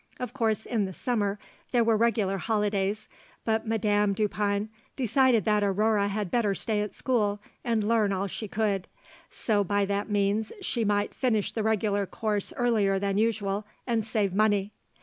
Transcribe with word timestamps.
Of 0.19 0.33
course, 0.33 0.65
in 0.65 0.85
the 0.85 0.93
summer 0.95 1.37
there 1.71 1.83
were 1.83 1.95
regular 1.95 2.39
holidays, 2.39 3.07
but 3.45 3.67
Madame 3.67 4.13
Dupin 4.13 4.69
decided 4.95 5.45
that 5.45 5.61
Aurore 5.61 6.07
had 6.07 6.31
better 6.31 6.55
stay 6.55 6.81
at 6.81 6.95
school 6.95 7.39
and 7.63 7.83
learn 7.87 8.11
all 8.11 8.25
she 8.25 8.47
could, 8.47 8.87
so 9.29 9.63
by 9.63 9.85
that 9.85 10.09
means 10.09 10.51
she 10.59 10.83
might 10.83 11.13
finish 11.13 11.51
the 11.51 11.61
regular 11.61 12.07
course 12.07 12.51
earlier 12.57 12.97
than 12.97 13.19
usual, 13.19 13.63
and 13.85 14.03
save 14.03 14.33
money. 14.33 14.71